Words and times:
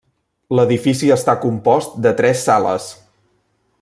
L'edifici 0.59 1.11
està 1.15 1.35
compost 1.43 1.99
de 2.07 2.15
tres 2.23 2.43
sales. 2.49 2.89